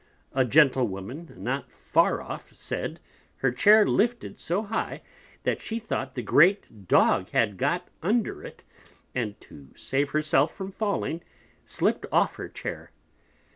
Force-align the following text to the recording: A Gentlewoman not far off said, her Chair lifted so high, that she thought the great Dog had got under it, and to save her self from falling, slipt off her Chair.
A 0.33 0.43
Gentlewoman 0.45 1.31
not 1.37 1.71
far 1.71 2.23
off 2.23 2.49
said, 2.53 2.99
her 3.37 3.51
Chair 3.51 3.85
lifted 3.85 4.39
so 4.39 4.63
high, 4.63 5.03
that 5.43 5.61
she 5.61 5.77
thought 5.77 6.15
the 6.15 6.23
great 6.23 6.87
Dog 6.87 7.29
had 7.29 7.55
got 7.55 7.87
under 8.01 8.43
it, 8.43 8.63
and 9.13 9.39
to 9.41 9.67
save 9.75 10.09
her 10.09 10.23
self 10.23 10.55
from 10.55 10.71
falling, 10.71 11.21
slipt 11.67 12.07
off 12.11 12.37
her 12.37 12.49
Chair. 12.49 12.89